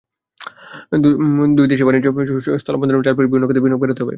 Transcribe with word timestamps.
দুই 1.57 1.65
দেশের 1.71 1.85
বাণিজ্য 1.87 2.07
সহজীকরণে 2.09 2.61
স্থলবন্দর, 2.61 2.93
রেলপথসহ 2.97 3.27
বিভিন্ন 3.27 3.45
খাতে 3.47 3.61
বিনিয়োগ 3.63 3.81
বাড়াতে 3.81 4.01
হবে। 4.01 4.09